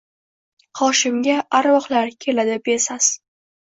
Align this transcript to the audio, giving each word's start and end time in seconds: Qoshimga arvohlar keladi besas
Qoshimga 0.79 1.37
arvohlar 1.61 2.13
keladi 2.29 2.61
besas 2.69 3.17